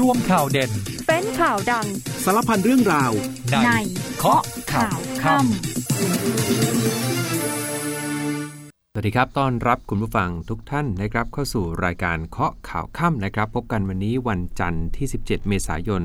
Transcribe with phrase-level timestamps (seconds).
[0.00, 0.70] รวมข่าวเด่น
[1.06, 1.86] เป็นข่าวดัง
[2.24, 3.12] สารพันเรื่องราว
[3.50, 3.70] ในใน
[4.18, 4.42] เคาะ
[4.72, 5.50] ข่าวค่ำ
[8.92, 16.02] สวัสดีครับ ต้อนรับคุณผู้ฟังทุกท่านนะครับ เข้าสู่รายการเคาะข่าวค่ำนะครับ พบกันวันนี้วันจันทร์ที่ 17 เมษายน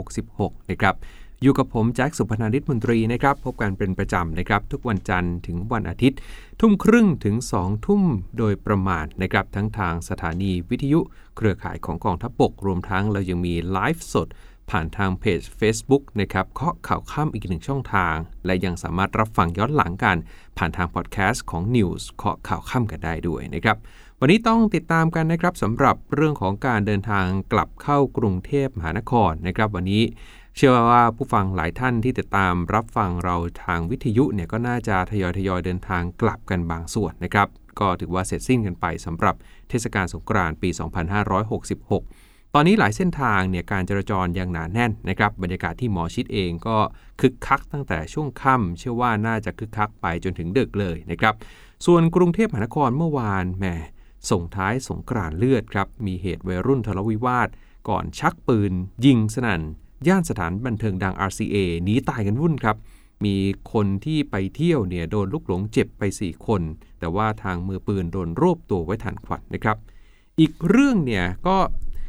[0.00, 0.94] 2566 นะครับ
[1.42, 6.18] อยู่กับผมแจ็คสุพนานิตมนตรีนะครับ พบกันเป็นประจำนะครับ ทุกวันจันทร์ถึงวันอาทิตย์
[6.60, 8.02] ทุ่มครึ่งถึง 2 ทุ่ม
[8.38, 11.00] โดยประมาณนะครับ ทั้งทางสถานีวิทยุ
[11.36, 14.28] เครือข่ายของกองทัพบก รวมทั้งเรายังมีไลฟ์สด
[14.70, 20.16] ผ่านทางเพจ Facebook นะครับเคาะข่าวข้ามอีกหนึ่งช่องทาง และยังสามารถรับฟังย้อนหลังกัน
[20.58, 23.76] ผ่านทางพอดแคสต์ของ News เคาะข่าวข้ามกันได้ด้วยนะครับ
[24.20, 30.02] วันนี้ต้องติดตามกันนะครับสำหรับเรื่องของการเดินทางกลับเข้ากรุงเทพมหานครนะครับ วันนี้
[30.56, 37.48] เชื่อว่าผู้ฟังหลายท่านที่ติดตามรับฟังเราทางวิทยุเนี่ยก็น่าจะทยอยทยอยเดินทางกลับกันบางส่วนนะครับ
[37.80, 39.34] ก็ถือว่าเสร็จสิ้นกันไปสำหรับ
[39.68, 40.70] เทศกาลสงกรานต์ปี
[41.62, 46.78] 2566 ตอนนี้หลายเส้นทางเนี่ยการจราจรยังหนาแน่นนะครับบรรยากาศที่หมอชิดเองก็
[47.20, 51.34] คึกคักตั้งแต่ช่วงค่ำเชื่อว่าน่าจะคึกคักไปจนถึงดึกเลยนะครับ
[51.86, 53.64] ส่วนกรุงเทพมหานครเมื่อวานแหม
[54.30, 57.48] ส่งท้ายสงกรานต์เลือดครับมีเหตุวัยรุ่นทะเลาะวิวาท
[57.88, 58.72] ก่อนชักปืน
[59.04, 59.62] ยิงสนั่น
[60.08, 62.76] ย่านสถานบันเทิงดัง RCA หนีตายกันวุ่นครับ
[63.24, 63.36] มี
[63.72, 66.62] คนที่ไปเที่ยวเนี่ยโดนลูกหลงเจ็บไป 4 คน
[66.98, 69.76] แต่ว่าทางมือปืนโดนรวบตัวไว้ทันควันนะครับ
[70.40, 71.56] อีกเรื่องเนี่ยก็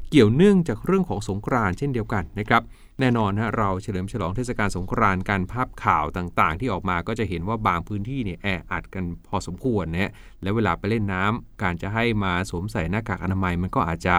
[0.09, 2.61] เกี่ยวเนื่องจากเรื่องของสงกรานเช่นเดียวกันนะครับ
[2.99, 14.15] แน่นอนฮะเราเฉลิมฉลองเทศกาลสงกรานต์การภาพข่าวต่างๆ ที่ออกมาก็จะเห็นว่าบางพื้นที่เนี่ยแออัดกันพอสมควรนะฮะแล้วเวลาไปเล่นน้ำการจะให้มาสวมใส่หน้ากากอนามัยมันก็อาจจะ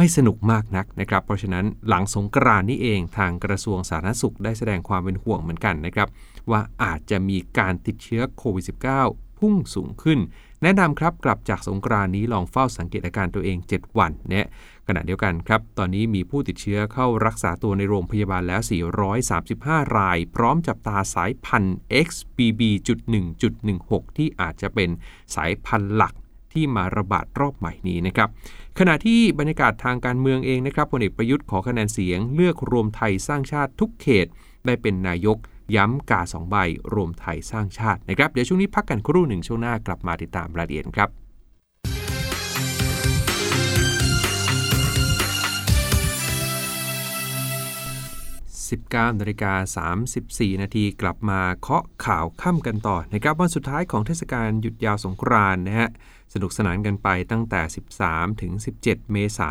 [0.00, 6.08] ไม่สนุกมากนักนะครับ เพราะฉะนั้นหลังสงกรานนี่เองทางกระทรวงสาธารณสุขได้แสดงความเป็นห่วงเหมือนกันนะครับ
[6.50, 8.64] ว่าอาจจะมีการติดเชื้อโควิด
[9.02, 10.18] -19 พุ่งสูงขึ้น
[10.62, 14.46] แนะนำครับกลับจากสงกรานนี้ลองเฝ้าสังเกตอาการตัวเอง 7 วันเนี่ย
[14.86, 18.60] ขณะเดียวกันครับ ตอนนี้มีผู้ติดเชื้อเข้ารักษาตัวในโรงพยาบาลแล้ว
[19.28, 21.76] 435 ราย พร้อมจับตาสายพันธุ์
[22.06, 24.90] XBB.1.16 ที่อาจจะเป็น
[25.34, 26.14] สายพันธุ์หลัก
[26.58, 28.28] ที่มาระบาดรอบใหม่นี้นะครับ
[28.78, 34.26] ขณะที่บรรยากาศทางการเมืองเองนะครับพลเอกประยุทธ์ขอคะแนนเสียงเลือกรวมไทยสร้างชาติทุกเขต
[34.66, 35.36] ได้เป็นนายก
[35.76, 36.56] ย้ำกาสองใบ
[36.94, 41.10] รวมไทยสร้างชาตินะครับเดี๋ยวช่วงนี้พักกันครู่หนึ่งช่วงหน้ากลับมาติดตามรายละเอียดครับ
[48.68, 55.88] 19นาฬิกา34 นาทีกลับมาเคาะข่าวค่ำกันต่อนะครับวันสุดท้ายของเทศกาลหยุดยาวสงกรานต์นะฮะ
[56.32, 57.60] สนุกสนานกันไปตั้งแต่
[58.00, 58.52] 13 ถึง
[58.82, 59.50] 17 เมษา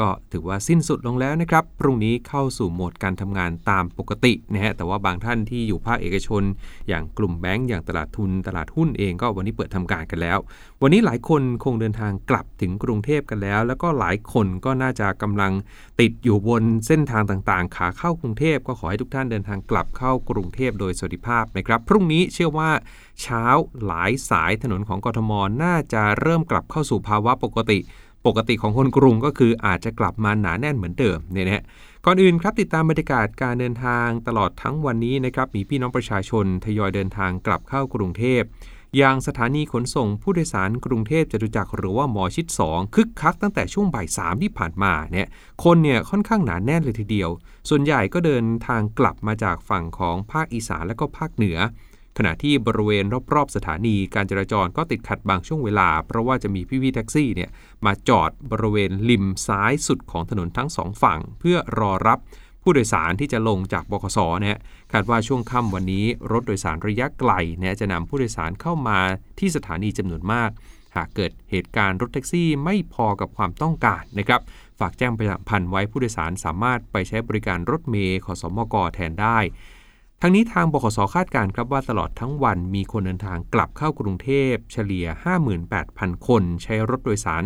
[0.00, 6.42] ก็ถือว่าสิ้นสุดลงแล้วนะครับ พรุ่งนี้เข้าสู่โหมดการทำงานตามปกตินะฮะ แต่ว่าบางท่านที่อยู่ภาคเอกชน
[6.88, 10.38] อย่างกลุ่มแบงก์อย่างตลาดทุน ตลาดหุ้นเองก็วันนี้เปิดทำการกันแล้ว
[10.82, 15.52] วันนี้หลายคนคงเดินทางกลับถึงกรุงเทพกันแล้ว แล้วก็หลายคนก็น่าจะกำลัง
[16.00, 22.70] ติดอยู่บนเส้นทางต่างๆ ขาเข้ากรุงเทพก็ขอให้ทุกท่านเดินทางกลับเข้ากรุงเทพโดยสวัสดิภาพนะครับ พรุ่งนี้เชื่อว่า
[23.22, 23.44] เช้า
[23.86, 27.78] หลายสายถนนของกทมน่าจะเริ่มกลับเข้าสู่ภาวะปกติ
[28.26, 31.64] ปกติของคนกรุงก็คืออาจจะกลับมาหนาแน่นเหมือนเดิมเนี่ยนะฮะ
[32.04, 38.42] ก่อนอื่นครับติดตามบรรยากาศการเดินทางตลอดทั้งวันนี้นะครับมีพี่น้องประชาชนทยอยเดินทางกลับเข้ากรุงเทพ
[38.96, 45.28] อย่างสถานีขนส่งผู้โดยสารกรุงเทพจตุจักรหรือว่าหมอชิด 2 คึกคักตั้งแต่ช่วงบ่ายสามที่ผ่านมาเนี่ย
[45.64, 47.30] คนเนี่ยค่อนข้างหนาแน่นเลยทีเดียว
[47.68, 51.58] ส่วนใหญ่ก็เดินทางกลับมาจากฝั่งของภาคอีสานและก็ภาคเหนือ
[52.16, 53.04] ขณะที่บริเวณ
[53.34, 57.50] รอบๆสถานีการจราจรก็ติดขัดบางช่วงเวลา เพราะว่าจะมีพี่ๆแท็กซี่เนี่ย
[57.86, 62.18] มาจอดบริเวณริมซ้ายสุดของถนนทั้งสองฝั่ง เพื่อรอรับ
[62.62, 64.58] ผู้โดยสารที่จะลงจากบขสเนี่ย
[64.92, 68.98] คาดว่าช่วงค่ำวันนี้รถโดยสารระยะไกลเนี่ยจะนำผู้โดยสารเข้ามา
[69.38, 70.50] ที่สถานีจำนวนมาก
[70.96, 74.40] หากเกิดเหตุการณ์รถแท็กซี่ไม่พอกับความต้องการนะครับ
[74.80, 79.38] ฝากแจ้งประชาสัมพันธ์ไว้ผู้โดยสารสามารถไปใช้บริการรถเมย์ขอสมกแทนได้
[80.20, 85.06] ทั้งนี้ทางบขสคาดการณ์ครับว่าตลอดทั้งวันมีคนเดินทางกลับเข้ากรุงเทพ เฉลี่ย
[85.66, 87.42] 58,000 คน ใช้รถโดยสาร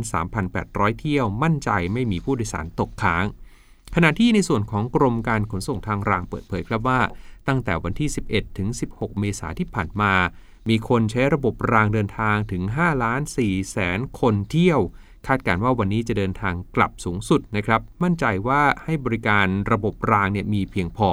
[0.49, 3.25] 3,800 เที่ยว มั่นใจไม่มีผู้โดยสารตกค้าง
[3.95, 7.01] ขณะที่ในส่วนของกรมการขนส่งทางรางเปิดเผยครับว่า
[7.49, 10.13] ตั้งแต่วันที่ 11 ถึง 16 เมษาที่ผ่านมา
[10.69, 14.81] มีคนใช้ระบบรางเดินทางถึง5ล้าน4แสนคนเที่ยว
[15.27, 21.11] คาดการณ์ว่าวันนี้จะเดินทางกลับสูงสุดนะครับ มั่นใจว่าให้บริการระบบรางเนี่ยมีเพียงพอ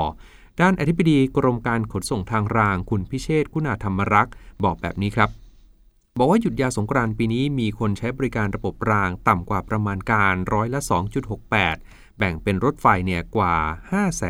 [0.62, 4.34] ด้านอธิบดีกรมการขนส่งทางราง คุณพิเชษคุณาธรรมรักษ์
[4.64, 5.30] บอกแบบนี้ครับ
[6.18, 10.80] บอกว่าหยุดยาวสงกรานต์ปีนี้มีคนใช้บริการระบบรางต่ำกว่าประมาณการร้อยละ
[11.50, 13.56] 2.68 แบ่งเป็นรถไฟเนี่ยกว่า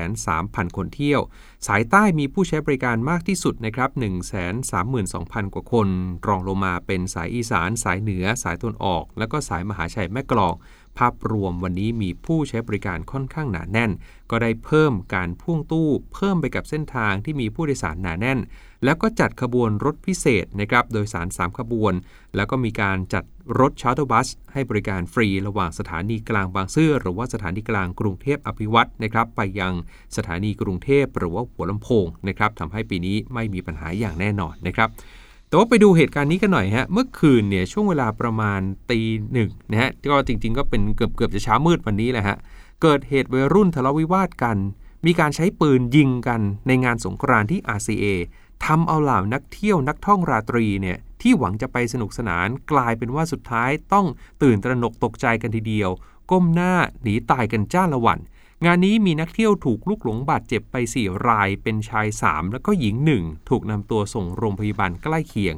[0.02, 1.22] 530,000คนเที่ยว
[1.68, 3.90] สายใต้มีผู้ใช้บริการมากที่สุดนะครับ
[4.72, 5.88] 132,000 กว่าคน
[6.28, 10.54] รองลงมาเป็นสายอีสาน สายเหนือ สายตะวันออก แล้วก็สายมหาชัยแม่กลอง
[10.98, 13.92] ภาพรวมวันนี้มีผู้ใช้บริการค่อนข้างหนาแน่น
[14.32, 18.40] ก็ได้เพิ่มการพ่วงตู้ เพิ่มไปกับเส้นทางที่มีผู้โดยสารหนาแน่น
[18.84, 21.94] แล้วก็จัดขบวนรถพิเศษนะครับโดยสาร 3 ขบวน
[22.36, 23.24] แล้วก็มีการจัด
[23.60, 29.74] รถชาร์ตบัส ให้บริการฟรีระหว่างสถานีกลางบางซื่อหรือว่าสถานีกลางกรุงเทพอภิวัตนะครับไปยัง
[30.18, 34.90] สถานีกรุงเทพหรือว่าหัวลำโพงนะครับทำให้ปีนี้ไม่มีปัญหาอย่างแน่นอนนะครับ
[35.48, 38.62] แต่ว่าไปดูเหตุการณ์นี้กันหน่อยฮะ เมื่อคืนเนี่ยช่วงเวลาประมาณ
[38.92, 39.00] ตี
[39.34, 42.38] หนึ่งนะฮะ ก็จริง ๆ ก็เป็นเกือบเกือบจะเช้ามืดวันนี้แหละฮะ
[42.82, 44.58] เกิดเหตุวัยรุ่นทะเลาะวิวาทกัน
[45.06, 48.06] มีการใช้ปืนยิงกันในงานสงกรานต์ที่ RCA
[48.66, 54.06] ทำเอาเหล่านักเที่ยวนักท่องราตรีเนี่ยที่หวังจะไปสนุกสนานกลายเป็นว่าสุดท้ายต้อง
[54.42, 55.90] ตื่นตระหนกตกใจกันทีเดียว
[56.32, 58.20] ก้มหน้าหนีตายกันจ้าละวัน
[58.66, 65.56] งานนี้มีนักเที่ยวถูกลูกหลงบาดเจ็บไป 4 ราย เป็นชาย 3 แล้วก็หญิง 1 ถูกนำตัวส่งโรงพยาบาลใกล้เคียง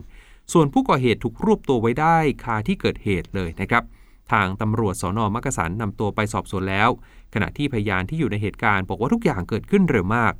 [0.51, 3.83] ส่วนผู้ก่อเหตุถูกรวบตัวไว้ได้คาที่เกิดเหตุเลยนะครับ
[4.31, 6.89] ทางตำรวจสอนอมักกะสันนำตัวไปสอบสวนแล้ว
[7.33, 10.33] ขณะที่พยานที่อยู่ในเหตุการณ์บอกว่าทุกอย่างเกิดขึ้นเร็วมาก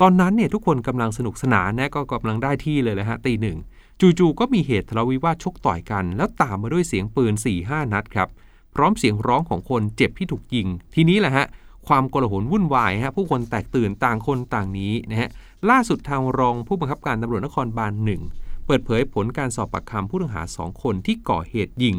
[0.00, 3.58] ตอนนั้นเนี่ยทุกคนกำลังสนุกสนานนะก็กำลังได้ที่เลยแหละฮะตีหนึ่ง
[4.00, 8.28] จู่ๆก็มีเหตุทะเลาวิวาทชกต่อยกัน แล้วตามมาด้วยเสียงปืน4ี่ห้านัดครับ
[8.74, 11.46] พร้อมเสียงร้องของคนเจ็บที่ถูกยิง ทีนี้แหละฮะ
[11.88, 15.30] ความโกลาหลวุ่นวายฮะผู้คนแตกตื่นต่างคนต่างนี้นะฮะ
[15.70, 18.22] ล่าสุดทางรองผู้บังคับการตำรวจนครบาลหนึ่ง
[18.66, 21.96] เปิดเผยผลการสอบปากคำผู้ต้องหาสองคนที่ก่อเหตุยิง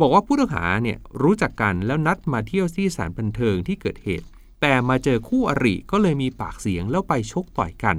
[0.00, 4.26] บอกว่าผู้ต้องหาเนี่ยรู้จักกันแล้วนัดมาเที่ยวที่สถานบันเทิงที่เกิดเหตุ
[4.60, 7.96] แต่มาเจอคู่อริก็เลยมีปากเสียงแล้วไปชกต่อยกัน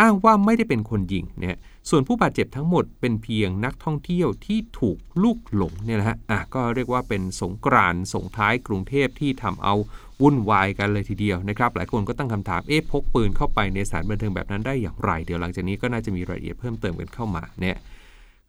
[0.00, 1.56] อ้างว่าไม่ได้เป็นคนยิงเนี่ย
[1.90, 9.74] ส่วนผู้บาดเจ็บทั้งหมดเป็นเพียงนักท่องเที่ยวที่ถูกลูกหลงเนี่ยนะฮะอะก็เรียกว่าเป็นสงกรานต์ส่งท้ายกรุงเทพที่ทำเอา
[10.22, 17.76] วุ่นวายกันเลยทีเดียวนะครับ หลายคนก็ตั้งคำถามเอ๊ะพกปืนเข้าไปในสถานบันเทิงแบบนั้นได้อย่างไร เดี๋ยวหลังจากนี้ก็น่าจะมีรายละเอียดเพิ่มเติมกันเข้ามาเนี่ย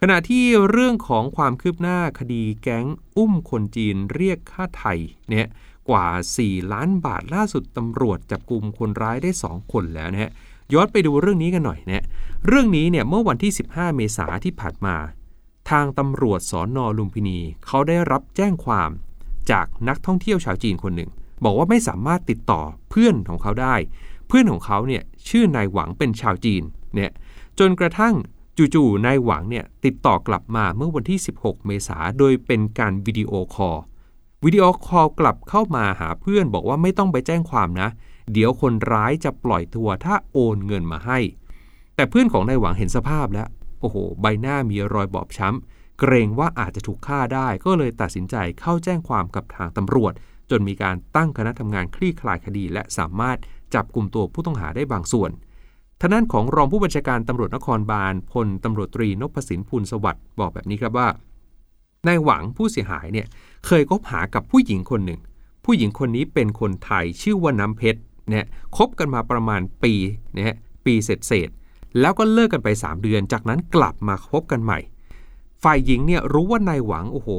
[0.02, 2.86] ขณะที่เรื่องของความคืบหน้าคดีแก๊ง
[3.18, 5.00] อุ้มคนจีนเรียกค่าไทย
[5.30, 5.48] เนี่ย
[5.90, 6.08] กว่า
[6.40, 10.32] 4 ล้านบาทล่าสุดตำรวจจับกลุ่มคนร้ายได้ 2 คนแล้วนะฮะ
[10.74, 12.06] ย้อนไปดูเรื่องนี้กันหน่อยนะ
[12.48, 14.96] เรื่องนี้เนี่ยเมื่อวันที่ 15 เมษาที่ผ่านมา
[15.70, 18.90] ทางตำรวจสอนอลุมพินี เขาได้รับแจ้งความ
[19.52, 21.10] จากนักท่องเที่ยวชาวจีนคนหนึ่ง
[21.44, 23.76] บอกว่าไม่สามารถติดต่อเพื่อนของเขาได้
[24.28, 26.64] เพื่อนของเขาเนี่ยชื่อนายหวังเป็นชาวจีน
[26.96, 27.12] เนี่ย
[27.60, 28.16] จนกระทั่ง
[28.76, 33.78] จู่ๆนายหวังเนี่ยติดต่อกลับมาเมื่อวันที่ 16 เมษาโดยเป็นการวิดีโอคอล
[34.46, 37.90] วิดีโอคอลกลับเข้ามาหาเพื่อนบอกว่าไม่ต้องไปแจ้งความนะ
[38.34, 41.20] เดี๋ยวคนร้ายจะปล่อยตัวถ้าโอนเงินมาให้
[41.96, 43.48] แต่เพื่อนของนายหวังเห็นสภาพแล้ว
[43.82, 50.14] โอ้โห ใบหน้ามีรอยบอบช้ำ เกรงว่าอาจจะถูกฆ่าได้ ก็เลยตัดสินใจเข้าแจ้งความกับทางตำรวจ
[50.50, 53.38] จนมีการตั้งคณะทำงานคลี่คลายคดี และสามารถ
[53.74, 55.32] จับกลุ่มตัวผู้ต้องหาได้บางส่วน
[56.02, 61.08] ทางด้านของรองผู้บัญชาการตำรวจนครบาลพลตำรวจตรีนพสินพูลสวัสดิ์บอกแบบนี้ครับว่า
[62.08, 63.28] นายหวังผู้เสียหายเนี่ย
[63.66, 65.20] เคยคบหากับผู้หญิงคนหนึ่ง
[65.66, 68.46] ผู้หญิงคนนี้เป็นคนไทยชื่อว่าน้ำเพชร เนี่ย
[68.78, 69.94] คบกันมาประมาณปี
[70.36, 71.50] นะฮะปีเศษเศษ
[72.00, 74.80] แล้วก็เลิกกันไป 3 เดือน จากนั้นกลับมาคบกันใหม่
[75.64, 77.30] ฝ่ายหญิงเนี่ยรู้ว่านายหวังโอ้โห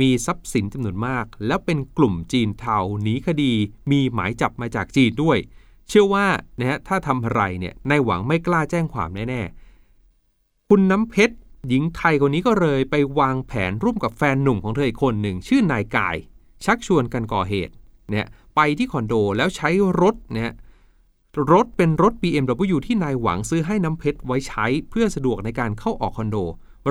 [0.00, 3.52] มีทรัพย์สินจำนวนมาก แล้วเป็นกลุ่มจีนเทาหนีคดี
[3.90, 5.38] มีหมายจับมาจากจีนด้วย
[5.88, 6.26] เชื่อว่า
[6.58, 11.36] นะฮะถ้าทำอะไรเนี่ยนายหวังไม่กล้าแจ้งความแน่ๆคุณน้ำเพชร
[11.68, 16.16] หญิงไทยคนนี้ก็เลยไปวางแผนร่วมกับแฟนหนุ่มของเธออีกคนหนึ่งชื่อนายกาย
[16.64, 17.74] ชักชวนกันก่อเหตุ
[18.10, 19.68] เนี่ย ไปที่คอนโดแล้วใช้
[20.00, 20.52] รถเนี่ย
[21.52, 26.36] รถเป็นรถ BMW ที่นายหวังซื้อให้น้ำเพชรไว้ใช้เพื่อสะดวกในการเข้าออกคอนโด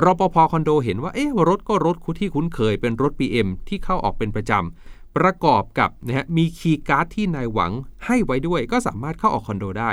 [0.04, 7.72] รปภคอนโดเห็นว่าเอ๊ะรถก็รถที่คุ้นเคยเป็นรถ BM ที่เข้าออกเป็นประจำประกอบกับนะฮะมีคีย์การ์ดที่นายหวัง
[8.06, 9.92] ให้ไว้ด้วย ก็สามารถเข้าออกคอนโดได้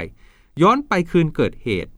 [0.62, 1.92] ย้อนไปคืนเกิดเหตุ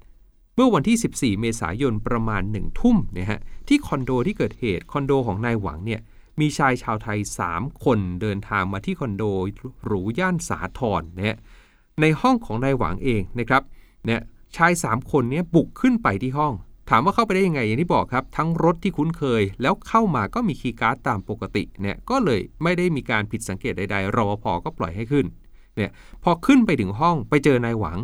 [0.56, 6.02] เมื่อวันที่ 14 เมษายนประมาณ1ทุ่มนะฮะที่คอนโดที่เกิดเหตุคอนโดของนายหวังเนี่ย
[6.40, 7.20] มีชายชาวไทย
[7.52, 9.24] 3 คนเดินทางมาที่คอนโด
[9.86, 11.38] หรูย่านสาทรนะฮะ
[12.02, 13.64] ในห้องของนายหวังเองนะครับ
[14.06, 14.22] เนี่ย
[14.58, 16.54] ชาย 3 คนนี้บุกขึ้นไปที่ห้อง
[16.90, 25.26] ถามว่าเข้าไปได้ยังไงอย่างที่บอกครับ ทั้งรถที่คุ้นเคย แล้วเข้ามาก็มีคีย์การ์ดตามปกติเนี่ยก็เลยไม่ได้มีการผิดสังเกตใดๆรอพอก็ปล่อยให้ขึ้น
[25.76, 25.92] เนี่ย
[26.24, 27.98] พอขึ้นไปถึงห้องไปเจอนายหวัง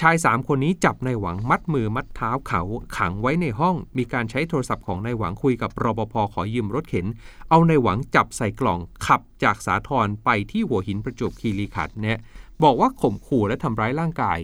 [0.00, 2.62] ชายสามคนนี้จับนายหวังมัดมือมัดเท้าเขา
[2.96, 7.06] ขังไว้ในห้อง มีการใช้โทรศัพท์ของนายหวังคุยกับรปภขอยืมรถเข็น
[7.50, 12.18] เอานายหวังจับใส่กล่องขับจากสาทรไปที่หัวหินประจวบคีรีขันเนี่ย
[12.62, 14.38] บอกว่าข่มขู่และทำร้ายร่างกาย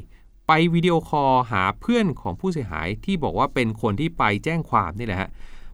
[0.46, 5.30] ไปวิดีโอคอลหาเพื่อนของผู้เสียหายที่บอกว่าเป็นคนที่ไปแจ้งความนี่แหละฮะ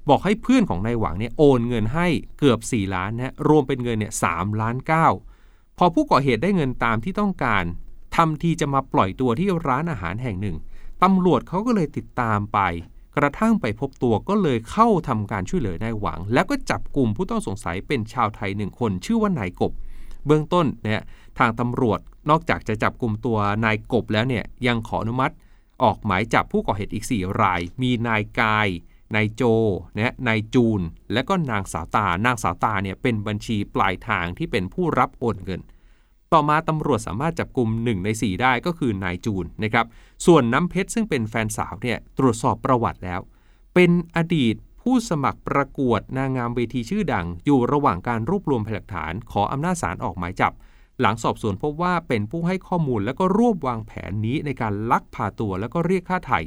[0.08, 2.06] บอกให้เพื่อนของนายหวังเนี่ยโอนเงินให้
[2.38, 4.25] เกือบ 4 ล้านนะรวมเป็นเงินเนี่ยส
[4.61, 4.76] ล้าน
[5.26, 7.64] 9พอผู้ก่อเหตุได้เงินตามที่ต้องการ
[8.22, 10.56] ทำทีจะมาปล่อยตัวที่ร้านอาหารแห่งหนึ่ง
[11.02, 12.58] ตำรวจเขาก็เลยติดตามไป
[13.16, 19.72] กระทั่งไปพบตัวก็เลยเข้าทำการช่วยเหลือได้หวัง แล้วก็จับกลุ่มผู้ต้องสงสัยเป็นชาวไทยหนึ่งคนชื่อว่านายกบ
[20.26, 21.02] เบื้องต้นเนี่ย
[21.38, 25.34] ทางตำรวจนอกจากจะจับกลุ่มตัวนายกบแล้วเนี่ยยังขออนุมัติ
[25.82, 28.68] ออกหมายจับผู้ก่อเหตุอีก 4 ราย มีนายกาย
[29.14, 29.42] นายโจ
[29.96, 30.80] นะนายจูน
[31.12, 35.60] และก็นางสาวตา นางสาวตาเนี่ยเป็นบัญชีปลายทางที่เป็นผู้รับโอนเงิน
[36.32, 39.87] ต่อมาตำรวจสามารถจับกลุ่ม1ใน 4 ได้ก็คือนายจูนนะครับ
[40.26, 43.20] ส่วนน้ำเพชรซึ่งเป็นแฟนสาวเนี่ยตรวจสอบประวัติแล้ว
[43.75, 50.52] เป็นอดีตผู้สมัครประกวดนางงามเวทีชื่อดัง อยู่ระหว่างการรวบรวมพยานหลักฐานขออำนาจศาลออกหมายจับ
[51.00, 56.40] หลังสอบสวนพบว่าเป็นผู้ให้ข้อมูลและก็รวบวางแผนนี้ในการลักพาตัวแล้วก็เรียกค่าไถ่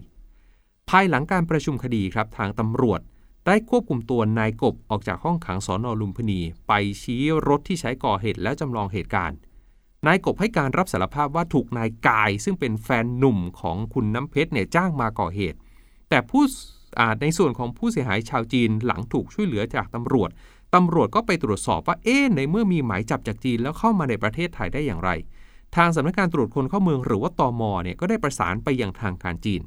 [0.90, 3.00] ภายหลังการประชุมคดีครับทางตำรวจ
[3.46, 9.38] ได้ควบคุมตัวนายกบออกจากห้องขังสอนอลุมพินี ไปชี้รถที่ใช้ก่อเหตุและจำลองเหตุการณ์
[10.08, 15.58] นายกบให้การรับสารภาพว่าถูกนายกาย ซึ่งเป็นแฟนหนุ่มของคุณน้ำเพชรเนี่ยจ้างมาก่อเหตุ
[16.10, 16.44] แต่ผู้
[17.22, 20.30] ในส่วนของผู้เสียหายชาวจีนหลังถูกช่วยเหลือจากตำรวจ
[20.76, 25.10] ตำรวจก็ไปตรวจสอบว่าเอ๊ในเมื่อมีหมายจับจากจีนแล้วเข้ามาในประเทศไทยได้อย่างไร
[25.76, 29.62] ทางสำนักงานตรวจคนเข้าเมืองหรือว่าตอมเนี่ยก็ได้ประสานไปยังทางการจีน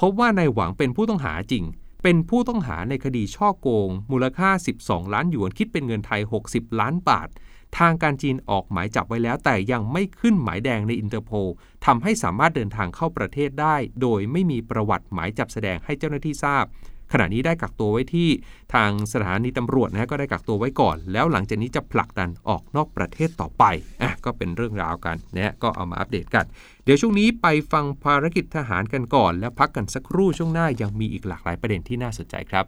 [0.00, 1.64] พบว่านายหวังเป็นผู้ต้องหาจริง
[2.02, 4.50] เป็นผู้ต้องหาในคดีฉ้อโกง มูลค่า
[4.82, 7.28] 12 ล้านหยวนคิดเป็นเงินไทย 60 ล้านบาท
[7.78, 11.50] ทางการจีนออกหมายจับไว้แล้ว แต่ยังไม่ขึ้นหมายแดงในอินเตอร์โพล
[11.86, 16.64] ทำให้สามารถเดินทางเข้าประเทศได้ โดยไม่มีประวัติหมายจับแสดงให้เจ้าหน้าที่ทราบ
[17.12, 18.28] ขณะนี้ได้กักตัวไว้ที่
[18.74, 23.64] ทางสถานีตำรวจนะก็ได้กักตัวไว้ก่อน แล้วหลังจากนี้จะผลักดันออกนอกประเทศต่อไป
[24.02, 26.44] อะก็เป็นเรื่องราวกันนะก็เอามาอัปเดตกัน
[26.84, 32.64] เดี๋ยวช่วงนี้ไปฟังภารกิจทหารกันก่อน แล้วพักกันสักครู่ช่วงหน้ายังมีอีกหลากหลายประเด็นที่น่าสนใจครับ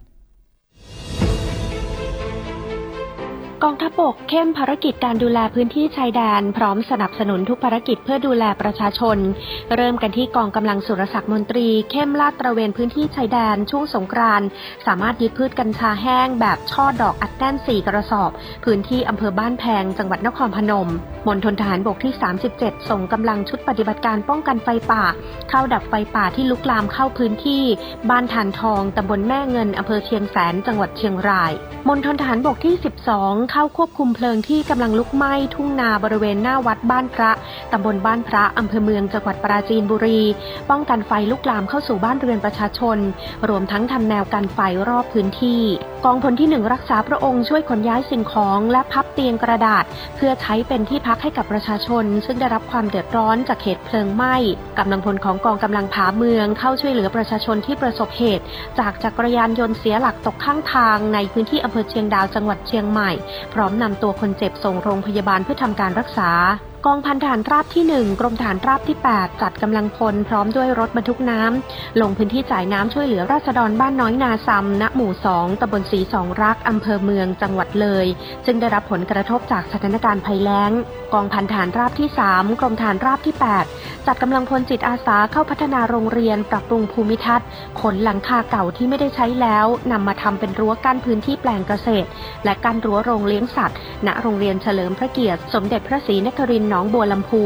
[3.64, 9.18] กองทัพบกเข้มภารกิจการดูแลพื้นที่ชายแดน พร้อมสนับสนุนทุกภารกิจเพื่อดูแลประชาชน
[9.76, 14.42] เริ่มกันที่กองกำลังสุรศักดิ์มนตรี เข้มลาดตระเวนพื้นที่ชายแดน ช่วงสงกราน
[14.86, 18.30] สามารถยึดพืชกัญชาแห้ง แบบช่อดอกอัดแน่นสี่กระสอบ
[18.64, 20.88] พื้นที่อำเภอบ้านแพง จังหวัดนครพนม
[21.26, 22.12] มณฑลทหารบกที่
[22.50, 25.04] 37 ส่งกำลังชุดปฏิบัติการป้องกันไฟป่า
[25.50, 27.62] เข้าดับไฟป่าที่ลุกลามเข้าพื้นที่
[28.10, 31.52] บ้านฐานทองตำบลแม่เงินอำเภอเชียงแสนจังหวัดเชียงราย
[31.88, 32.75] มณฑลทหารบกที่
[33.12, 37.30] 12เข้าควบคุมเพลิงที่กำลังลุกไหม้ทุ่งนาบริเวณหน้าวัดบ้านพระ
[37.72, 40.22] ตำบลบ้านพระอำเภอเมืองจังหวัดปราจีนบุรี
[40.70, 42.98] ป้องกันไฟลุกลามเข้าสู่บ้านเรือนประชาชน
[43.48, 45.62] รวมทั้งทำแนวกันไฟรอบพื้นที่
[46.04, 49.84] กองพลที่หนึ่งรักษาพระองค์ช่วยขนย้ายสิ่งของและพับเตียงกระดาษ
[50.16, 54.36] เพื่อใช้เป็นที่พักให้กับประชาชน ซึ่งได้รับความเดือดร้อนจากเหตุเพลิงไหม้
[54.78, 58.44] กำลังพลของกองกำลังผาเมืองเข้าช่วยเหลือประชาชนที่ประสบเหตุ
[58.78, 63.10] จากจักรยานยนต์เสียหลักตกข้างทางในพื้นที่อำเภอเชียงดาวจังหวัดเชียงใหม่
[63.54, 66.30] พร้อมนำตัวคนเจ็บส่งโรงพยาบาลเพื่อทำการรักษา
[66.88, 78.06] กองพันฐานราบที่ 1 กรมฐานราบที่ 8 จัดกำลังพลพร้อมด้วยรถบรรทุกน้ำ ลงพื้นที่จ่ายน้ำช่วยเหลือราษฎรบ้านน้อยนาซำณหมู่ 2ตำบลสีสองรักอำเภอเมืองจังหวัดเลย
[78.46, 80.70] ซึ่งได้รับผลกระทบจากสถานการณ์ภัยแล้ง
[81.14, 83.34] กองพันฐานราบที่ 3 กรมฐานราบที่
[83.70, 87.46] 8 จัดกำลังพลจิตอาสาเข้าพัฒนาโรงเรียน ปรับปรุงภูมิทัศน์
[87.80, 92.08] ขนหลังคาเก่าที่ไม่ได้ใช้แล้วนำมาทำเป็นรั้วกั้นพื้นที่แปลงเกษตร
[92.44, 97.42] และกั้นรั้วโรงเลี้ยงสัตว์ ณโรงเรียนเฉลิมพระเกียรติ สมเด็จพระศรีนครินทร์องบัวลำพู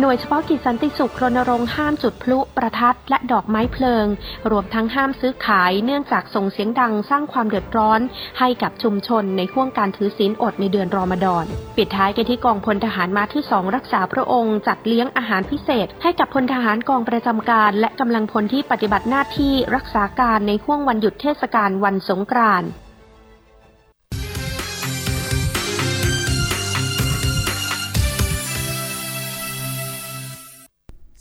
[0.00, 4.06] หน่วยเฉพาะกิจสันติสุขรณรงค์ห้ามจุดพลุประทัดและดอกไม้เพลิง
[4.50, 8.00] รวมทั้งห้ามซื้อขายเนื่องจากส่งเสียงดังสร้างความเดือดร้อน
[8.38, 11.44] ให้กับชุมชนในห่วงการถือศีลอดในเดือนรอมฎอน
[11.76, 22.70] ปิดท้ายกันที่กองพลทหารมาที่2รักษาพระองค์จัดเลี้ยงอาหารพิเศษ ให้กับพลทหารกองประจำการ และกำลังพลที่ปฏิบัติหน้าที่รักษาการในห่วงวันหยุดเทศกาลวันสงกรานต์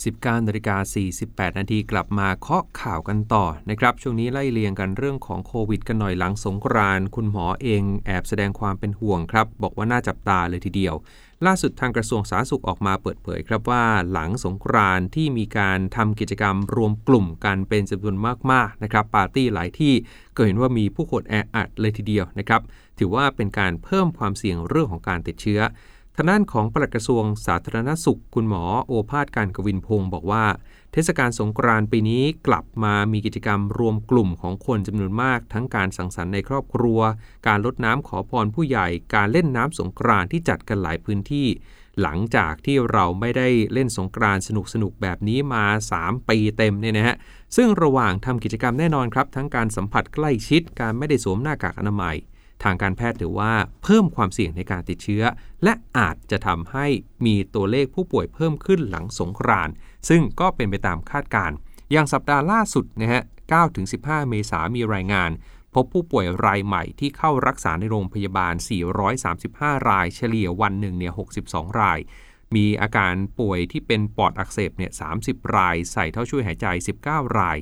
[0.04, 0.78] 19นาฬิกา
[1.18, 10.96] 48 นาทีกลับมาเคาะข่าวกันต่อนะครับ ช่วงนี้ไล่เลียงกันเรื่องของโควิดกันหน่อยหลังสงกรานต์คุณหมอเองแอบแสดงความเป็นห่วงครับ บอกว่าน่าจับตาเลยทีเดียว
[11.46, 18.16] ล่าสุดทางกระทรวงสาธารณสุขออกมาเปิดเผยครับว่าหลังสงกรานต์ที่มีการทำกิจกรรมรวมกลุ่มกันเป็นจำนวน
[18.52, 19.94] มากๆนะครับปาร์ตี้หลายที่
[20.36, 22.62] ก็เห็นว่ามีผู้คนแออัดเลยทีเดียวนะครับ
[23.00, 25.62] ถือว่าเป็นการเพิ่มความเสี่ยงเรื่องของการติดเชื้อ
[26.18, 30.46] ทางด้านของปลัดกระทรวงสาธารณสุข คุณหมอโอภาสการกวินพงศ์บอกว่า
[30.92, 37.00] เทศกาลสงกรานต์ปีนี้กลับมามีกิจกรรมรวมกลุ่มของคนจำนวนมาก ทั้งการสังสรรค์ในครอบครัว
[37.48, 41.48] การลดน้ำขอพรผู้ใหญ่ การเล่นน้ำสงกรานต์ที่จัดกันหลายพื้นที่
[42.02, 44.50] หลังจากที่เราไม่ได้เล่นสงกรานต์ส
[44.82, 45.66] นุกๆแบบนี้มา
[45.98, 47.16] 3 ปีเต็มเนี่ยนะฮะ
[47.56, 52.18] ซึ่งระหว่างทำกิจกรรมแน่นอนครับ ทั้งการสัมผัสใกล้ชิดการไม่ได้สวมหน้ากากอนามัย
[52.64, 55.24] ทางการแพทย์ถือว่าเพิ่มความเสี่ยงในการติดเชื้อ
[55.64, 56.88] และอาจจะทำให้
[57.26, 59.74] มีตัวเลขผู้ป่วยเพิ่มขึ้นหลังสงกรานต์
[60.10, 61.56] ซึ่งก็เป็นไปตามคาดการณ์
[61.92, 63.22] อย่างสัปดาห์ล่าสุดนะฮะ
[63.76, 65.32] 9-15 เมษายนมีรายงาน
[65.74, 68.54] พบผู้ป่วยรายใหม่ที่เข้ารักษาในโรงพยาบาล
[69.22, 71.14] 435 ราย เฉลี่ยวันหนึ่งเนี่ย
[71.46, 72.00] 62 ราย
[72.56, 74.92] มีอาการป่วยที่เป็นปอดอักเสบเนี่ย
[75.24, 76.68] 30 ราย ใส่เท่อช่วยหายใจ
[77.06, 77.58] 19 ราย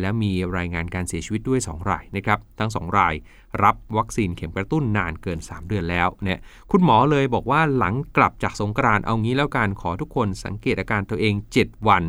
[0.00, 3.14] และมีรายงานการเสียชีวิตด้วย 2 รายนะครับ ทั้ง 2 ราย
[3.62, 6.38] รับวัคซีนเข็มกระตุ้นนานเกิน 3 เดือนแล้วเนี่ย
[6.70, 12.02] คุณหมอเลยบอกว่าหลังกลับจากสงกรานเอางี้แล้วการขอทุกคนสังเกตอาการตัวเอง 7 วัน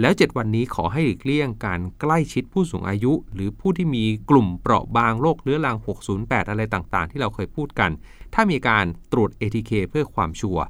[0.00, 5.76] แล้ว 7 วันนี้ขอให้หลีกเลี่ยงการใกล้ชิดผู้สูงอายุ หรือผู้ที่มีกลุ่มเปราะบางโรคเรื้อรัง
[6.14, 7.90] 608 อะไรต่างๆ ที่เราเคยพูดกัน
[8.34, 10.64] ถ้ามีการตรวจ ATK เพื่อความชัวร์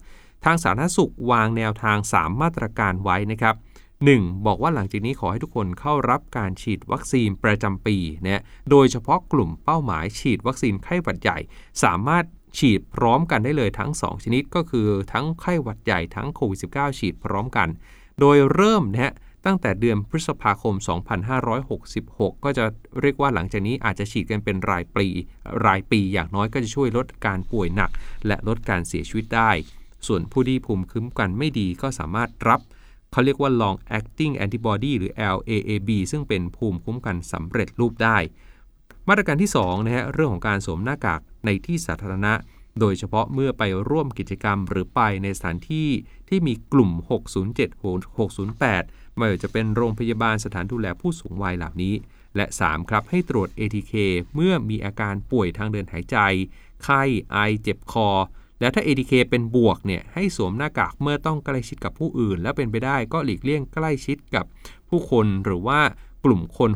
[0.45, 3.55] ทางสาธารณสุขวางแนวทาง 3 มาตรการไว้นะครับ
[4.09, 4.47] 1.
[4.47, 11.39] บอกว่าหลังจากนี้ขอให้ทุกคนเข้ารับการฉีดวัคซีนประจำปีนะโดยเฉพาะกลุ่มเป้าหมายฉีดวัคซีนไข้หวัดใหญ่
[11.85, 12.25] สามารถ
[12.59, 17.69] ฉีดพร้อมกันได้เลยทั้ง 2 ชนิดก็คือทั้งไข้หวัดใหญ่ทั้งโควิด -19 ฉีดพร้อมกัน
[18.21, 19.13] โดยเริ่มนะฮะ
[19.47, 20.75] ตั้งแต่เดือนพฤษภาคม
[21.55, 22.65] 2566 ก็จะ
[23.01, 25.07] เรียกว่าหลังจากนี้อาจจะฉีดกันเป็นรายปี
[25.67, 27.91] รายปีอย่างน้อยก็จะช่วยลดการป่วยหนัก
[28.27, 29.51] และลดการเสียชีวิตได้
[30.07, 32.61] ส่วนผู้ที่ภูมิคุ้มกันไม่ดีก็สามารถรับ
[33.13, 38.19] เขาเรียกว่า long acting antibody หรือ LAAB ซึ่งเป็นภูมิคุ้มกันสำเร็จรูปได้
[39.09, 42.33] มาตรการที่2นะฮะเรื่องของการสวมหน้ากากในที่สาธารณะ
[42.81, 45.89] โดยเฉพาะเมื่อไปร่วมกิจกรรม หรือไปในสถานที่
[46.29, 46.91] ที่มีกลุ่ม
[47.45, 47.85] 607
[48.19, 51.95] 608 ไม่ว่าจะเป็นโรงพยาบาลสถานดูแลผู้สูงวัยเหล่านี้
[52.37, 53.95] และ 3 ครับให้ตรวจ ATK
[54.35, 56.17] เมื่อมีอาการป่วยทางเดินหายใจ
[56.85, 57.03] ไข้
[57.33, 58.09] ไอเจ็บคอ
[58.61, 64.45] แล้วถ้า ATK เป็นบวกเนี่ยให้สวมหน้ากากเมื่อต้องใกล้ชิดกับผู้อื่น แล้วเป็นไปได้ก็หลีกเลี่ยงใกล้ชิดกับ
[64.89, 65.81] ผู้คนหรือว่า
[66.25, 66.71] กลุ่มคน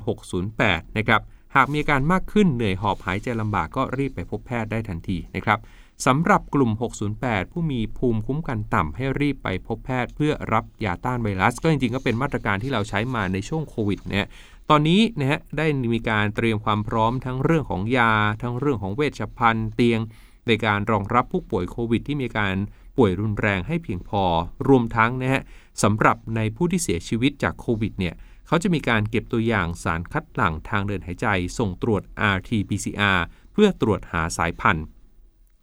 [0.46, 1.20] 608 นะครับ
[1.56, 5.58] หากมีอาการมากขึ้นเหนื่อยหอบหายใจลำบากก็รีบไปพบแพทย์ได้ทันทีนะครับ
[6.06, 6.70] สำหรับกลุ่ม
[7.12, 14.26] 608 ผู้มีภูมิคุ้มกันต่ำให้รีบไปพบแพทย์เพื่อรับยาต้านไวรัส ก็จริงๆ ก็เป็นมาตรการที่เราใช้มาในช่วงโควิดเนี่ย
[14.70, 18.12] ตอนนี้นะฮะได้มีการเตรียมความพร้อมทั้งเรื่องของยา
[18.42, 20.00] ทั้งเรื่องของเวชภัณฑ์เตียง
[20.46, 22.56] ในการรองรับผู้ป่วยโควิด ที่มีการ
[22.96, 24.24] ป่วยรุนแรงให้เพียงพอ
[24.68, 25.42] รวมทั้งนะฮะ
[25.82, 28.14] สำหรับในผู้ที่เสียชีวิตจากโควิดเนี่ย
[28.46, 31.26] เขาจะมีการเก็บตัวอย่างสารคัดหลั่งทางเดินหายใจ
[31.58, 32.02] ส่งตรวจ
[32.34, 33.20] RT-PCR
[33.52, 34.84] เพื่อตรวจหาสายพันธุ์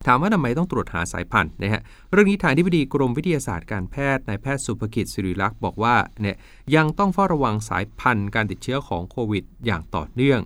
[0.08, 6.38] ถามว่าทำไมต้องตรวจหาสายพันธุ์นะฮะ เรื่องนี้ทางที่ปดีกรมวิทยาศาสตร์การแพทย์นายแพทย์สุภกิจสิริลักษ์บอกว่าเนี่ย
[6.76, 10.39] ยังต้องเฝ้าระวังสายพันธุ์การติดเชื้อของโควิด อย่างต่อเนื่อง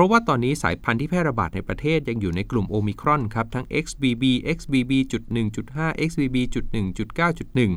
[0.00, 4.24] ราะว่าตอนนี้สายพันธุ์ที่แพร่ระบาดในประเทศยังอยู่ในกลุ่มโอมิครอนครับ ทั้ง XBB
[4.56, 7.70] XBB.1.5 XBB.1.9.1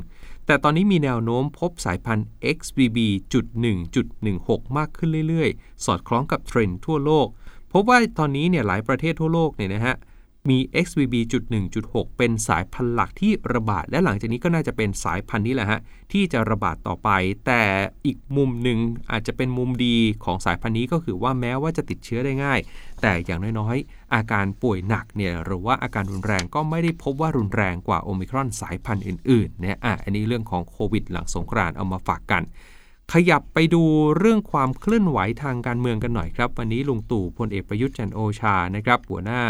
[0.46, 7.26] แต่ตอนนี้มีแนวโน้มพบสายพันธุ์ XBB.1.16 มากขึ้นเรื่อยๆ สอดคล้องกับเทรนด์ทั่วโลก
[7.72, 9.94] พบว่าตอนนี้เนี่ยหลายประเทศทั่วโลกเนี่ยนะฮะ
[10.50, 15.80] มี XBB.1.6 เป็นสายพันธุ์หลักที่ระบาด และหลังจากนี้ก็น่าจะเป็นสายพันธุ์นี้แหละฮะ
[16.12, 17.10] ที่จะระบาดต่อไป
[17.46, 17.62] แต่
[18.06, 18.78] อีกมุมหนึ่ง
[19.10, 22.60] อาจจะเป็นมุมดีของสายพันธุ์นี้ก็คือว่าแม้ว่าจะติดเชื้อได้ง่าย
[23.02, 32.42] แต่อย่างน้อยๆ อาการป่วยหนักเนี่ยหรือว่าอาการรุนแรงก็ไม่ได้พบว่ารุนแรงกว่าโอมิครอนสายพันธุ์อื่นๆเนี่ยอะอันนี้เรื่องของโควิดหลังสงกรานเอามาฝากกัน
[33.12, 33.82] ขยับไปดู
[34.18, 39.40] เรื่องความเคลื่อนไหวทางการเมืองกันหน่อยครับ วันนี้ลุงตู่พลเอกประยุทธ์จันโอชานะครับ หัวหน้า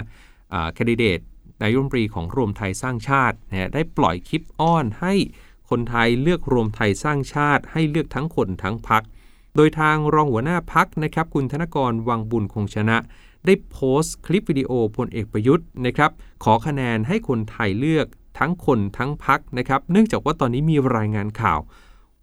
[0.75, 1.21] แคนดิเดต
[1.63, 5.15] นายมนตรีของรวมไทยสร้างชาตินะได้ปล่อยคลิปอ้อนให้
[5.71, 9.03] คนไทยเลือกรวมไทยสร้างชาติ ให้เลือกทั้งคนทั้งพัก
[9.57, 12.97] โดยทางรองหัวหน้าพักนะครับคุณธนกรวังบุญคงชนะ
[13.47, 16.11] ได้โพสต์คลิปวิดีโอพลเอกประยุทธ์นะครับ
[16.45, 18.07] ขอคะแนนให้คนไทยเลือก
[18.39, 21.61] ทั้งคนทั้งพักนะครับเนื่องจากว่าตอนนี้มีรายงานข่าว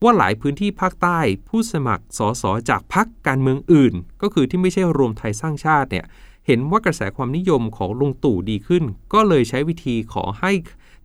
[0.03, 6.05] ว่าหลายพื้นที่ภาคใต้ผู้สมัครสสจากพักการเมืองอื่น ก็คือที่ไม่ใช่รวมไทยสร้างชาติเนี่ย
[6.51, 8.83] เห็นว่ากระแสความนิยมของลุงตู่ดีขึ้น
[9.13, 10.51] ก็เลยใช้วิธีขอให้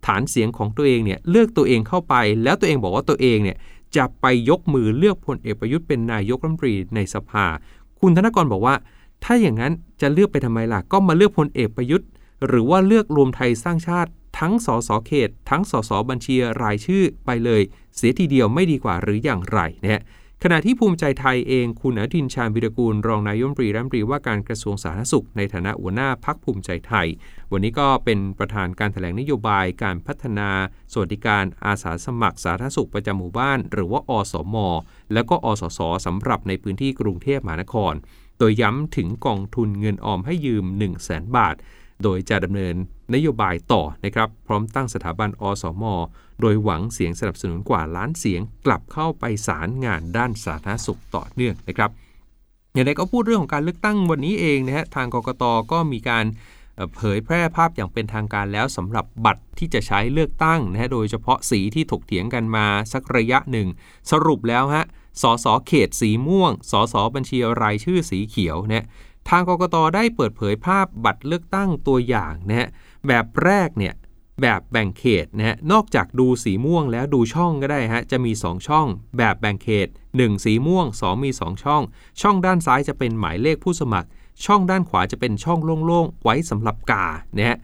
[0.05, 3.57] ฐานเสียงของตัวเองเนี่ยเลือกตัวเองเข้าไป แล้วตัวเองบอกว่าตัวเองเนี่ย
[3.95, 7.45] จะไปยกมือเลือกพลเอกประยุทธ์เป็นนายกรัฐมนตรีในสภา
[7.99, 8.75] คุณธนกรบอกว่า
[9.23, 12.07] ถ้าอย่างนั้นจะเลือกไปทำไมล่ะ ก็มาเลือกพลเอกประยุทธ์
[12.47, 17.61] หรือว่าเลือกรวมไทยสร้างชาติ ทั้งสสเขต ทั้งสสบัญชีรายชื่อไปเลย
[17.95, 20.03] เสียทีเดียวไม่ดีกว่าหรืออย่างไรนะ
[20.43, 27.07] ขณะที่ภูมิใจไทยเองคุณอนุทินชาญวิรกูล รองนายมปรีรัฐมนตรีว่าการกระทรวงสาธารณสุข ในฐานะหัวหน้าพักภูมิใจไทย
[27.51, 30.49] วันนี้ก็เป็นประธานการถแถลงนโยบายการพัฒนา
[30.91, 34.55] สวัสดิการอาสาสมัครสาธารณสุขประจำหมู่บ้าน หรือว่าอสม
[35.13, 37.93] แล้วก็อสสสำหรับในพื้นที่กรุงเทพมหานคร
[38.39, 41.55] โดยย้ำถึงกองทุนเงินออมให้ยืม 1 0 0 0 0แสนบาท
[42.03, 42.75] โดยจะดำเนิน
[43.13, 45.83] นโยบายต่อนะครับ พร้อมตั้งสถาบันอสม
[46.41, 51.91] โดยหวังเสียงสนับสนุนกว่าล้านเสียงกลับเข้าไปสารงานด้านสาธารณสุขต่อเนื่องนะครับ
[52.73, 56.25] อย่างไรก็พูดเรื่องของการเลือกตั้งวันนี้เองนะฮะทางกกตก็มีการ
[56.95, 63.67] เผยแพร่ภาพอย่างเป็นทางการแล้วสำหรับบัตรที่จะใช้เลือกตั้งนะฮะโดยเฉพาะสีที่ถกเถียงกันมาสักระยะหนึ่ง
[64.11, 64.85] สรุปแล้วฮะ
[65.21, 68.83] สสเขตสีม่วง สสบัญชีรายชื่อสีเขียวเนี่ย
[69.29, 72.67] ทางกกตได้เปิดเผยภาพบัตรเลือกตั้งตัวอย่างนะฮะ
[73.07, 73.93] แบบแรกเนี่ย
[74.41, 78.87] แบบแบ่งเขตนะฮะนอกจากดูสีม่วงแล้วดูช่องก็ได้ฮะจะมี 2 ช่อง
[79.17, 81.81] แบบแบ่งเขต 1 สีม่วง 2 มี 2 ช่อง
[82.21, 84.07] ช่องด้านซ้ายจะเป็นหมายเลขผู้สมัคร
[84.45, 87.05] ช่องด้านขวาจะเป็นช่องโล่งๆไว้สำหรับกา
[87.37, 87.57] นะฮะ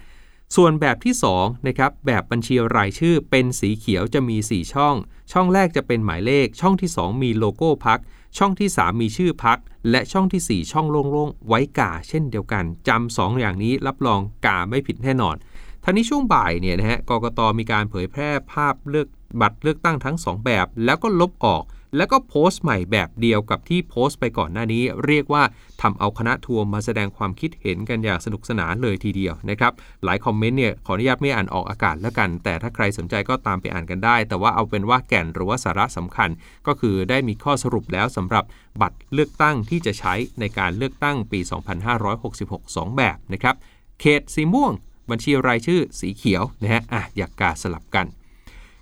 [0.56, 4.96] ส่วนแบบที่2นะครับแบบบัญชีรายชื่อเป็นสีเขียวจะมี 4 ช่อง
[5.32, 8.00] ช่องแรกจะเป็นหมายเลข ช่องที่ 2 มีโลโก้พัก
[8.38, 9.60] ช่องที่ 3 มีชื่อพัก
[9.92, 15.36] และช่องทีสี่4 ช่องโล่งๆ ไว้กาเช่นเดียวกันจำสองอย่างนี้รับรองกาไม่ผิดแน่นอน
[15.84, 19.08] ทันนี้ช่วงบ่ายเนี่ยนะฮะกกตมีการเผยแพร่ภาพเลือก
[19.42, 21.64] บัตรเลือกตั้งทั้ง 2 แบบ แล้วก็ลบออก
[21.98, 25.44] แล้วก็โพสต์ใหม่แบบเดียวกับที่โพสต์ไปก่อนหน้านี้ เรียกว่า
[25.82, 36.30] ทำเอาคณะทัวร์มาแสดงความคิดเห็นกันอย่างสนุกสนานเลยทีเดียวนะครับ หลายคอมเมนต์เนี่ยขออนุญาตไม่อ่านออกอากาศแล้วกัน แต่ถ้าใครสนใจก็ตามไปอ่านกันได้ แต่ว่าเอาเป็นว่าแก่นหรือว่าสาระสำคัญ
[36.68, 38.44] ก็คือได้มีข้อสรุปแล้วสำหรับ
[38.82, 41.40] บัตรเลือกตั้งที่จะใช้ในการเลือกตั้งปี
[42.14, 43.56] 2566 2 แบบนะครับ
[44.02, 44.74] เขตสีม่วง
[45.10, 48.08] บัญชีรายชื่อสีเขียวนะฮะอะอยากกาสลับกัน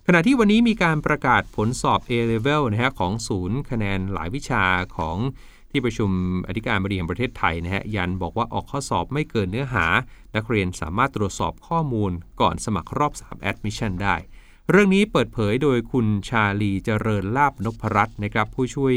[0.08, 4.64] ขณะที่วันนี้มีการประกาศผลสอบ A-Level นะฮะของศูนย์คะแนนหลายวิชา
[4.98, 5.18] ของ
[5.72, 6.12] ที่ประชุม
[6.48, 9.86] อธิการบดีแห่งประเทศไทยนะฮะยันบอกว่าออกข้อสอบไม่เกินเนื้อหา
[10.36, 12.12] นักเรียนสามารถตรวจสอบข้อมูล
[12.42, 14.16] ก่อนสมัครรอบ 3 Admission ได้
[14.70, 18.96] เรื่องนี้เปิดเผยโดยคุณชาลีเจริญลาบนพรัตน์นะครับผู้ช่วย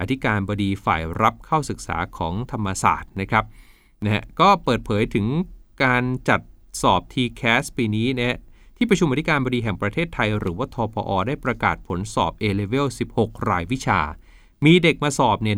[0.00, 3.44] อธิการบดีฝ่ายรับเข้าศึกษาของธรรมศาสตร์นะครับ
[4.04, 5.26] นะฮะก็เปิดเผยถึง
[5.84, 6.40] การจัด
[6.82, 8.36] สอบ TCAS ปีนี้เนี่ย
[8.82, 14.00] ที่ประชุมอธิการบดีแห่งประเทศไทย หรือว่าทพอได้ประกาศผลสอบ A-Level 16 รายวิชา
[14.64, 15.56] มีเด็กมาสอบเนี่ย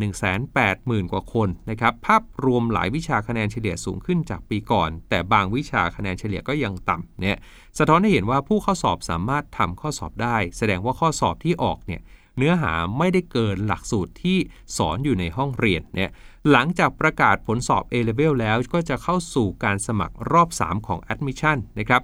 [0.55, 7.39] 180,000 กว่าคนนะครับ ภาพรวมหลายวิชาคะแนนเฉลี่ยสูงขึ้นจากปีก่อน แต่บางวิชาคะแนนเฉลี่ยก็ยังต่ำเนี่ย
[7.79, 12.01] สะท้อนให้เห็นว่าผู้เข้าสอบสามารถทำข้อสอบได้ แสดงว่าข้อสอบที่ออกเนี่ย
[12.39, 14.39] เนื้อหาไม่ได้เกินหลักสูตรที่
[14.77, 16.11] สอนอยู่ในห้องเรียนเนี่ย
[16.51, 22.03] หลังจากประกาศผลสอบ A-Level แล้วก็จะเข้าสู่การสมัครรอบ 3 ของ Admission นะครับ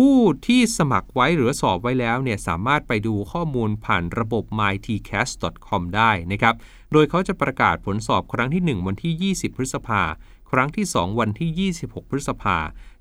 [0.00, 6.54] ผู้ที่สมัครไว้หรือสอบไว้แล้วเนี่ยสามารถไปดูข้อมูลผ่านระบบ mytcast.com ได้นะครับ
[6.92, 10.02] โดยเขาจะประกาศผลสอบครั้งที่ 1 วันที่ 20 พฤษภา
[10.50, 12.56] ครั้งที่ 2 วันที่ 26 พฤษภา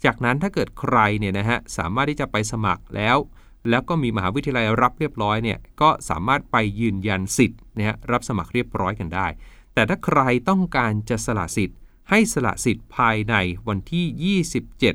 [0.05, 3.17] จากนั้นถ้าเกิดใครเนี่ยนะฮะสามารถที่จะไปสมัครแล้ว
[3.69, 9.27] แล้วก็มีมหาวิทยาลัยรับเรียบร้อยเนี่ยก็สามารถไปยืนยันสิทธิ์นะฮะรับสมัครเรียบร้อยกันได้
[9.73, 11.77] แต่ถ้าใครต้องการจะสละสิทธิ์
[12.09, 13.35] ให้สละสิทธิ์ภายใน
[13.67, 14.37] วันที่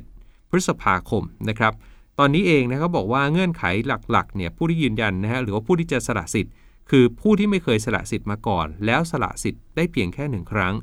[0.06, 1.74] 27 พฤษภาคมนะครับ
[2.18, 3.64] ตอนนี้เองนะเขาบอกว่าเงื่อนไข
[4.11, 6.53] หลักๆเนี่ยผู้ที่ยืนยันนะฮะหรือว่าผู้ที่จะสละสิทธิ์
[6.90, 10.75] คือผู้ที่ไม่เคยสละสิทธิ์มาก่อน แล้วสละสิทธิ์ได้เพียงแค่หนึ่งครั้ง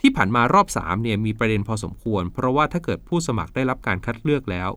[0.00, 4.70] ที่ผ่านมารอบ3เนี่ยมีประเด็นพอสมควร เพราะว่าถ้าเกิดผู้สมัครได้รับการคัดเลือกแล้ว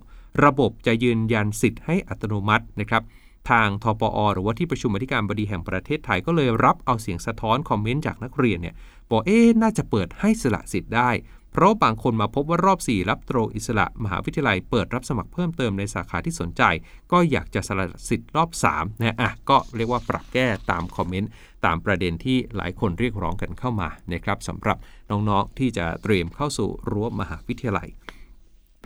[0.46, 3.04] ระบบจะยืนยันสิทธิ์ให้อัตโนมัตินะครับ
[3.50, 8.76] ทางทปอ หรือว่าที่ประชุมอธิการบดีแห่งประเทศไทยก็เลยรับเอาเสียงสะท้อนคอมเมนต์จากนักเรียนเนี่ย
[9.12, 11.10] บอกเอ๊น่าจะเปิดให้สละสิทธิ์ได้
[11.52, 16.64] เพราะบางคนมาพบว่ารอบ 4 รับตรงอิสระ มหาวิทยาลัยเปิดรับสมัครเพิ่มเติมในสาขาที่สนใจ
[17.12, 21.30] ก็อยากจะสละสิทธิ์รอบ3นะอะก็เรียกว่าปรับแก้ตามคอมเมนต์
[21.66, 24.78] ตามประเด็นที่หลายคนเรียกร้องกันเข้ามานะครับสำหรับ
[25.10, 27.90] น้องๆที่จะเตรียมเข้าสู่รั้วมหาวิทยาลัย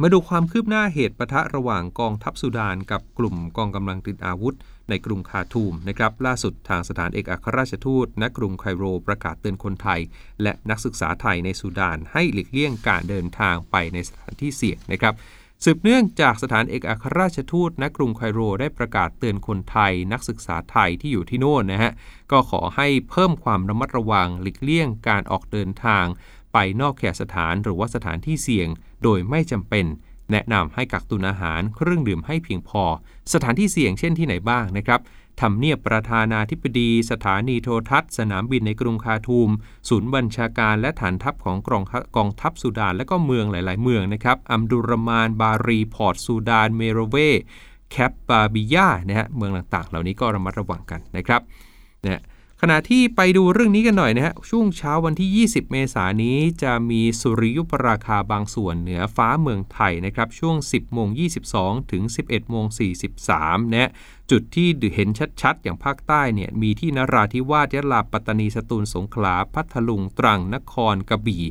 [0.01, 4.55] มาดูความคืบหน้าเหตุปะทะระหว่างกองทัพสุดานกับกลุ่มกองกำลังติดอาวุธ
[4.89, 9.99] ในกรุงคาทูมนะครับล่าสุดทางสถานเอกอัครราชทูตณกรุงไคโรประกาศเตือนคนไทย
[10.41, 15.13] และนักศึกษาไทยในสุดานให้หลีกเลี่ยงการเดินทางไปในสถานที่เสี่ยงนะครับ
[15.63, 21.91] สืบเนื่องจากสถานเอกอัครราชทูตณกรุงไคโรได้ประกาศเตือนคนไทย นักศึกษาไทยที่อยู่ที่โน่นนะฮะ
[22.31, 26.05] ก็ขอให้เพิ่มความระมัดระวังหลีกเลี่ยงการออกเดินทาง
[26.53, 28.67] ไปนอกแขกสถานหรือว่าสถานที่เสี่ยง
[29.03, 29.85] โดยไม่จำเป็น
[30.31, 32.83] แนะนำให้กักตุนอาหารเครื่องดื่มให้เพียงพอ
[33.33, 34.99] สถานที่เสี่ยงเช่นที่ไหนบ้างนะครับ
[35.41, 39.49] ทำเนียบประธานาธิบดี สถานีโทรทัศน์ สนามบินในกรุงคาทูม
[39.89, 41.83] ศูนย์บัญชาการและฐานทัพของกอง
[42.15, 47.15] กองทัพสุดาน และก็เมืองหลาย ๆ เมืองนะครับอัมดุรมาน บารี พอร์ตสุดาน เมโรเว
[47.91, 51.41] แคปบาบิยานะฮะเมืองต่าง ๆ เหล่านี้ก็ระมัดระวังกันนะครับ
[52.05, 52.21] นะ
[52.61, 61.09] ขณะที่ไปดูเรื่องนี้กันหน่อยนะฮะช่วงเช้าวันที่ 20 เมษายนนี้จะมีสุริยุปราคาบางส่วนเหนือฟ้าเมืองไทยนะครับช่วง 10โมง
[61.51, 62.65] 22 ถึง 11โมง
[63.21, 63.91] 43นะ
[64.31, 65.09] จุดที่เห็น
[65.41, 71.45] ชัดๆ อย่างภาคใต้เนี่ยมีที่นราธิวาสยะลาปัตตานีสตูลสงขลาพัทลุงตรังนครกระบี่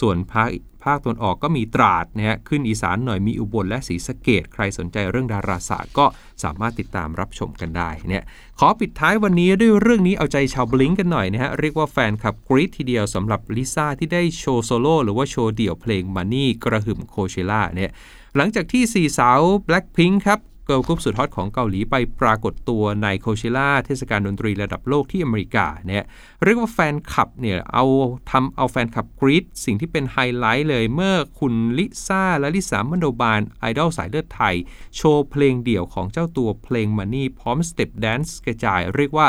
[0.00, 0.48] ส่วนภาค
[0.86, 6.06] ภาคตะวันออกก็มีตราดนะฮะขึ้นอีสานหน่อยมีอุบลและศรีสะเกษใครสนใจเรื่องดาราศาสตร์ก็
[6.42, 8.24] สามารถติดตามรับชมกันได้เนี่ย
[8.58, 17.90] ขอปิดท้ายวันนี้ด้วยเรื่องนี้เอาใจชาว Blink กันหน่อยนะฮะเรียกว่าแฟนคลับกรี๊ดทีเดียวสำหรับลิซ่าที่ได้โชว์โซโล่หรือว่าโชว์เดี่ยวเพลง Money กระหึ่ม Coachella เนี่ย
[18.36, 26.04] หลังจากที่สี่สาว Blackpink ครับ เกิร์ลกรุ๊ปสุดฮอตของเกาหลีไปปรากฏตัวใน Coachella เทศกาลดนตรีระดับโลกที่อเมริกาเนี่ย
[26.44, 27.84] เรียกว่าแฟนคลับเนี่ยเอา
[28.30, 34.56] ทำเอาแฟนคลับกรี๊ดสิ่งที่เป็นไฮไลท์เลยเมื่อคุณลิซ่าและลิสามโนบาลไอดอลสายเลือดไทย
[34.96, 39.26] โชว์เพลงเดี่ยวของเจ้าตัวเพลง Money พร้อมสเต็ปแดนซ์กระจายเรียกว่า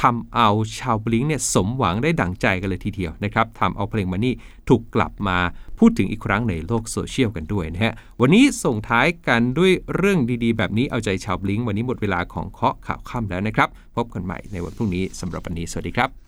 [0.00, 4.34] ทำเอาชาว Blink เนี่ยสมหวังได้ดั่งใจกันเลยทีเดียวนะครับทำเอาเพลง Money
[4.68, 5.38] ถูกกลับมา
[5.78, 16.27] พูดถึงอีกครั้งในโลกโซเชียลกันด้วยนะฮะ วันนี้ส่งท้ายกันด้วยเรื่องดีๆ แบบนี้เอาใจชาวบลิงวันนี้หมดเวลาของเคาะข่าวค่ำแล้วนะครับ พบกันใหม่ในวันพรุ่งนี้สำหรับวันนี้สวัสดีครับ